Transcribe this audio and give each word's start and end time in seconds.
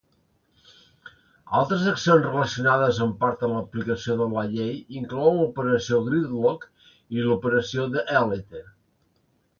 Altres 1.57 1.83
accions 1.91 2.25
relacionades 2.27 3.01
en 3.05 3.13
part 3.19 3.45
amb 3.47 3.55
l'aplicació 3.57 4.17
de 4.23 4.29
la 4.37 4.47
llei 4.55 4.73
inclouen 5.03 5.37
l'operació 5.43 6.01
Gridlock 6.09 6.67
i 7.19 7.27
l'operació 7.29 7.89
D-Elite. 7.97 8.65